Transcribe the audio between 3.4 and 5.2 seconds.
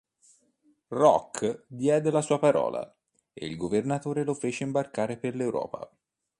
il Governatore lo fece imbarcare